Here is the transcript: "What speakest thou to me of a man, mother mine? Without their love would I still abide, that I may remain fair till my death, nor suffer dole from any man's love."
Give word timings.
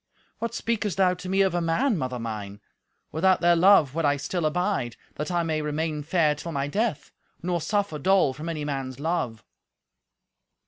"What 0.39 0.55
speakest 0.55 0.97
thou 0.97 1.13
to 1.13 1.29
me 1.29 1.41
of 1.43 1.53
a 1.53 1.61
man, 1.61 1.95
mother 1.95 2.17
mine? 2.17 2.59
Without 3.11 3.39
their 3.39 3.55
love 3.55 3.93
would 3.93 4.03
I 4.03 4.17
still 4.17 4.47
abide, 4.47 4.95
that 5.13 5.29
I 5.29 5.43
may 5.43 5.61
remain 5.61 6.01
fair 6.01 6.33
till 6.33 6.51
my 6.51 6.67
death, 6.67 7.11
nor 7.43 7.61
suffer 7.61 7.99
dole 7.99 8.33
from 8.33 8.49
any 8.49 8.65
man's 8.65 8.99
love." 8.99 9.45